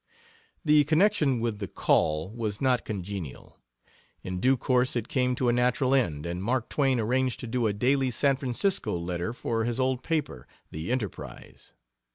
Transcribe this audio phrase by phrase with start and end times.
[0.65, 3.59] The connection with the Call was not congenial.
[4.23, 7.67] In due course it came to a natural end, and Mark Twain arranged to do
[7.67, 11.75] a daily San Francisco letter for his old paper, the Enterprise.